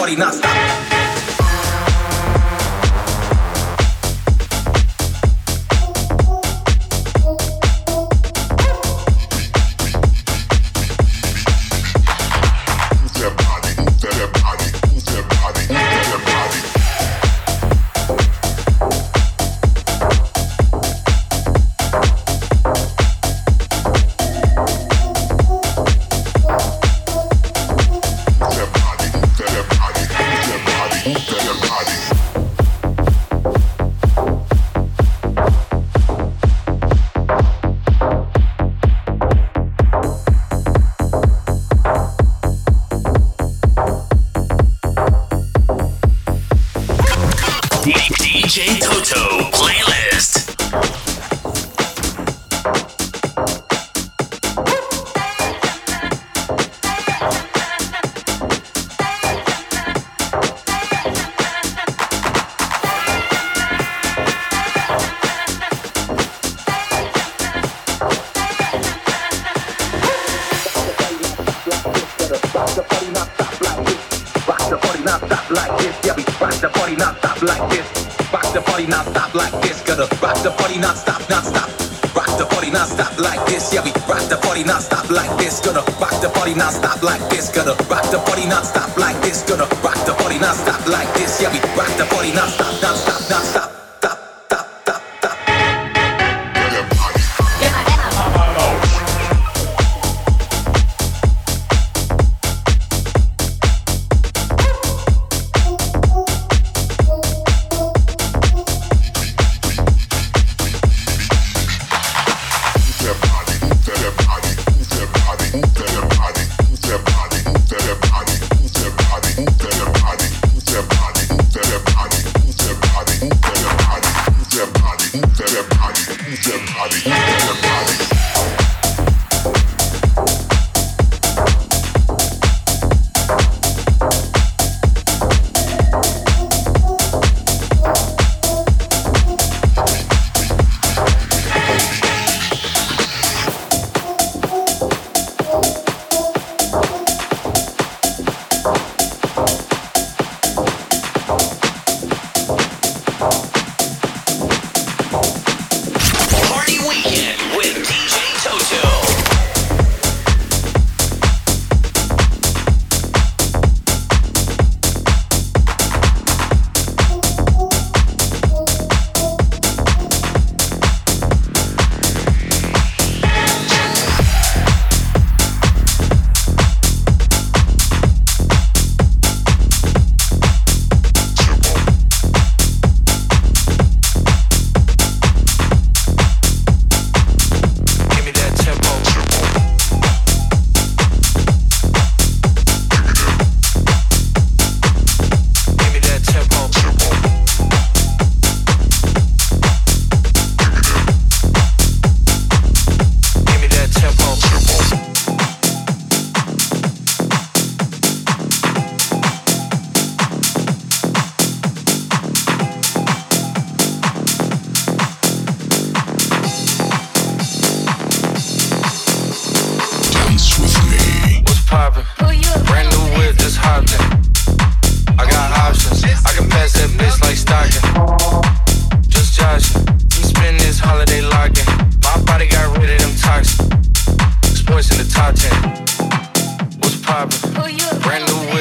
[0.00, 0.89] Yeah,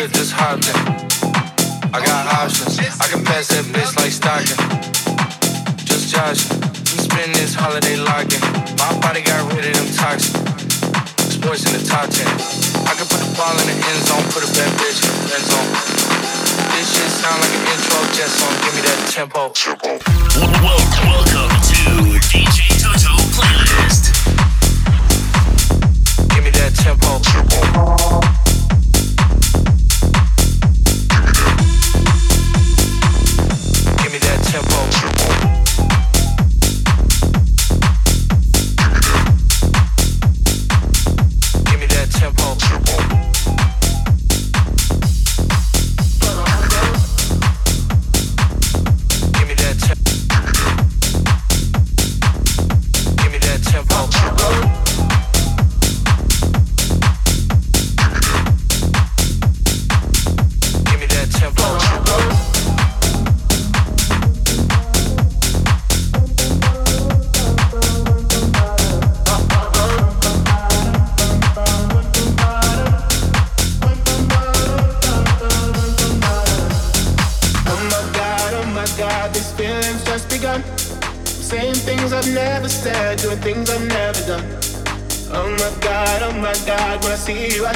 [0.09, 0.59] it just hop.
[1.93, 2.77] I got options.
[2.79, 4.57] I can pass that bitch like Stockton.
[5.85, 6.49] Just Josh.
[6.49, 8.41] I'm spending this holiday locking.
[8.77, 10.33] My body got rid of them toxins.
[11.33, 12.25] Sports in the top 10.
[12.85, 15.35] I can put the ball in the end zone, put a bad bitch in the
[15.35, 15.69] end zone.
[16.73, 18.55] This shit sound like an intro jet song.
[18.65, 19.49] Give me that tempo.
[19.53, 19.97] Triple.
[20.63, 21.81] Welcome to
[22.29, 24.15] DJ Toto playlist.
[26.33, 27.19] Give me that tempo.
[27.21, 28.48] Triple.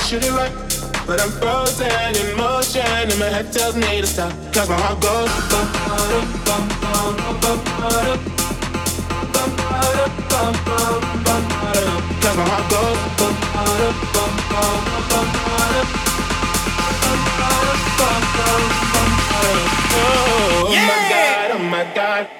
[0.03, 0.51] should it right,
[1.07, 4.33] but I'm frozen in motion, and my head tells me to stop.
[4.51, 5.29] Cause my heart goes
[12.21, 13.13] Cause my heart goes
[19.95, 22.32] Oh my god, oh my god.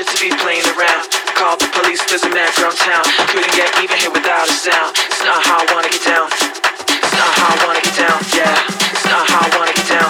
[0.00, 1.12] Just to be playing around.
[1.36, 3.04] Called the police, there's a man from town.
[3.28, 4.96] Couldn't get even here without a sound.
[4.96, 6.24] It's not how I wanna get down.
[6.32, 8.64] It's not how I wanna get down, yeah.
[8.96, 10.08] It's not how I wanna get down.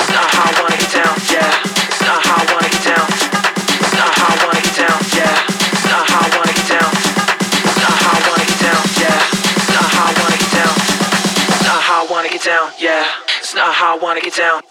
[0.00, 1.52] It's not how I wanna get down, yeah.
[1.92, 3.04] It's not how I wanna get down.
[3.84, 5.36] It's not how I wanna get down, yeah.
[5.76, 6.88] It's not how I wanna get down.
[7.68, 9.20] It's not how I wanna get down, yeah.
[9.60, 10.72] It's not how I wanna get down.
[11.52, 13.04] It's not how I wanna get down, yeah.
[13.44, 14.61] It's not how I wanna get down.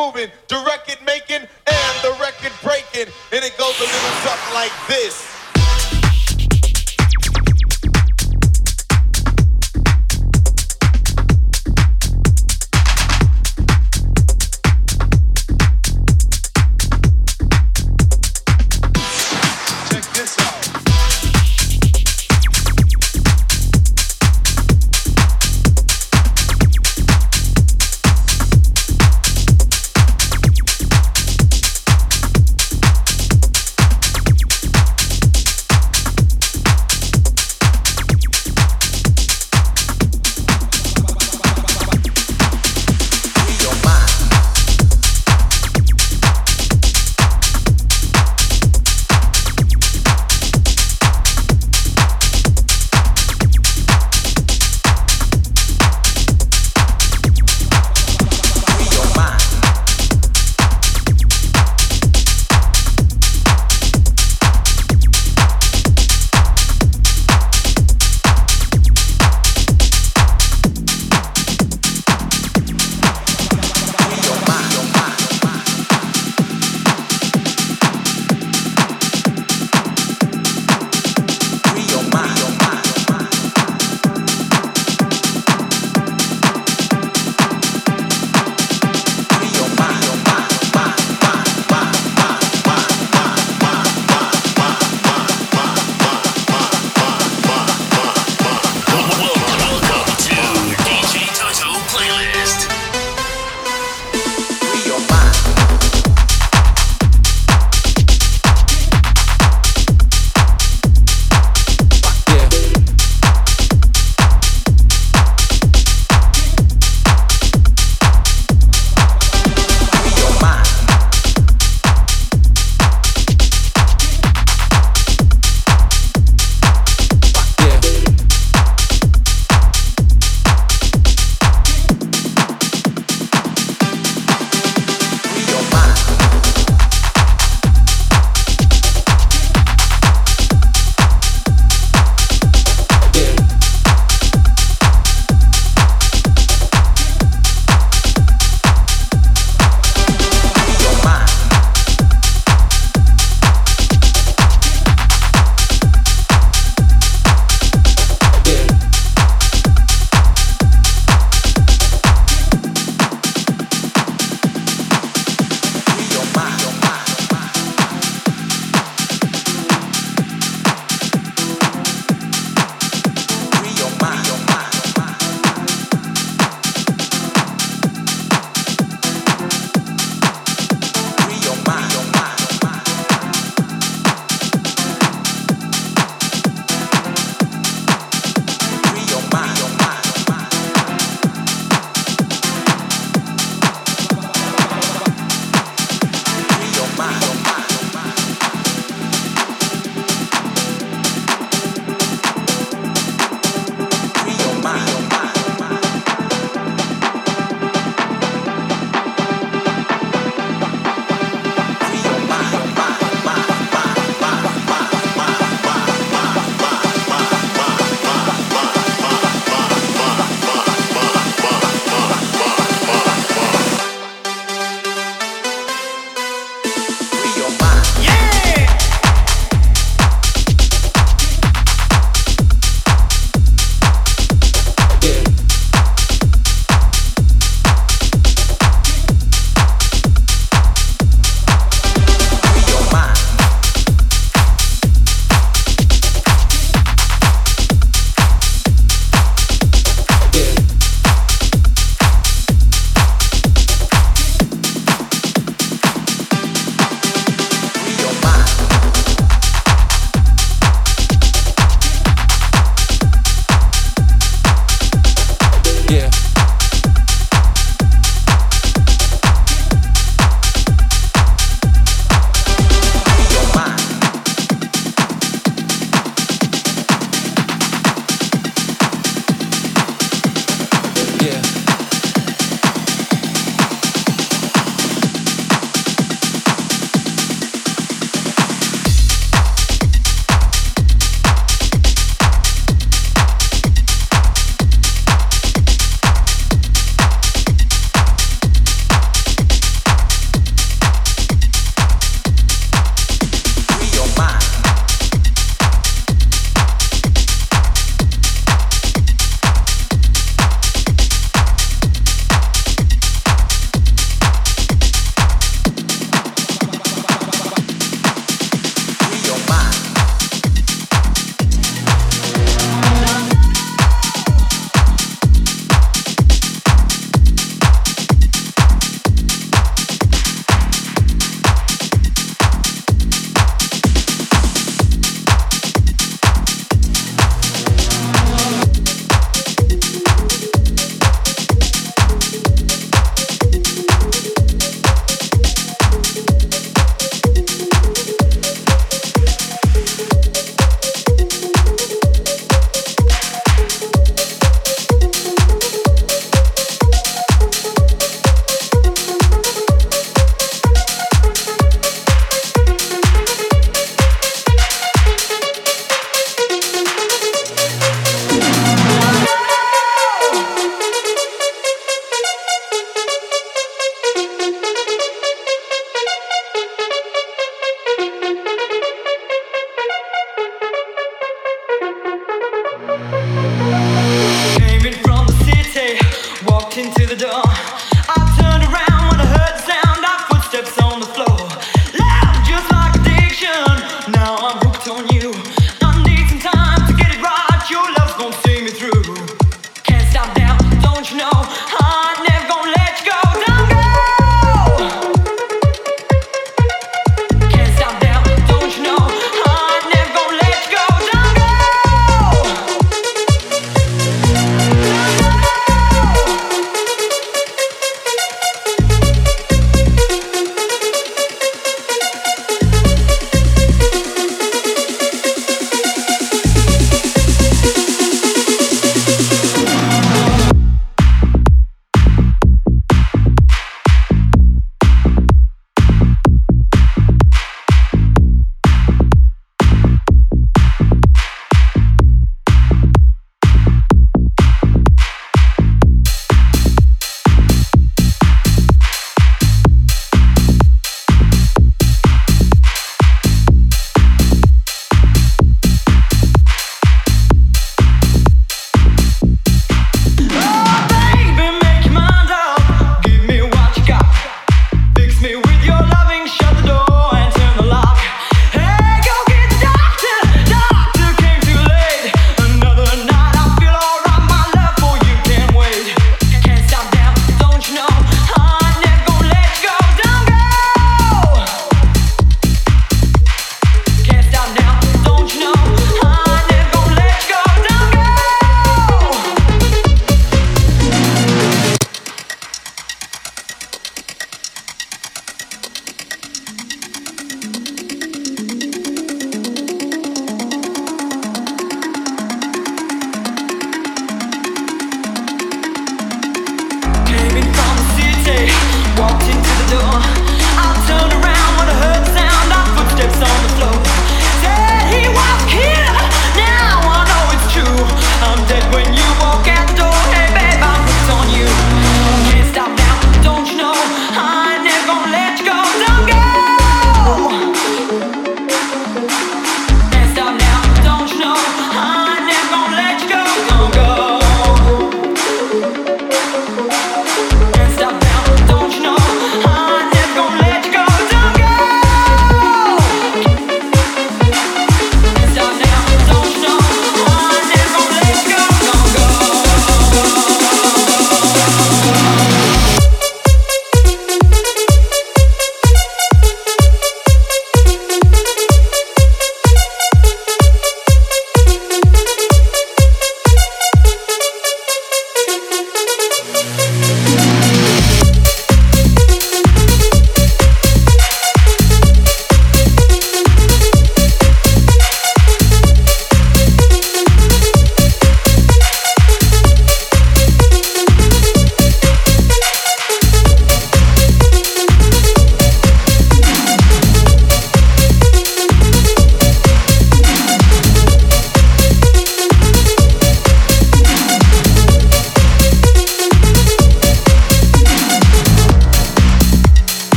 [0.00, 3.12] moving, the record making, and the record breaking.
[3.32, 5.39] And it goes a little something like this.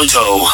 [0.00, 0.47] And